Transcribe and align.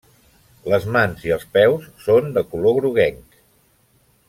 Les 0.73 0.87
mans 0.95 1.25
i 1.27 1.33
els 1.35 1.45
peus 1.59 1.85
són 2.07 2.33
de 2.39 2.45
color 2.55 2.75
groguenc. 2.81 3.39